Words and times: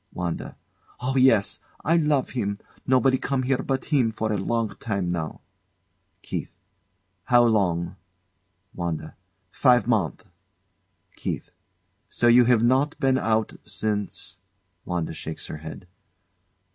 Oh, 0.99 1.15
yes! 1.15 1.59
I 1.85 1.95
love 1.95 2.31
him. 2.31 2.57
Nobody 2.87 3.19
come 3.19 3.43
here 3.43 3.61
but 3.61 3.85
him 3.93 4.09
for 4.11 4.31
a 4.33 4.37
long 4.39 4.69
time 4.77 5.11
now. 5.11 5.41
KEITH. 6.23 6.49
How 7.25 7.43
long? 7.43 7.97
WANDA. 8.73 9.15
Five 9.51 9.85
month. 9.85 10.25
KEITH. 11.17 11.51
So 12.09 12.25
you 12.25 12.45
have 12.45 12.63
not 12.63 12.99
been 12.99 13.19
out 13.19 13.53
since? 13.63 14.39
[WANDA 14.85 15.13
shakes 15.13 15.45
her 15.45 15.57
head. 15.57 15.85